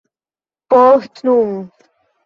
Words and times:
Post 0.73 1.23
nun... 1.29 1.55